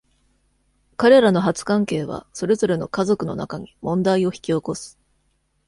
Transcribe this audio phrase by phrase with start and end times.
[0.97, 4.99] 彼らの初関係は、それぞれの家族の中に問題を引き起こす。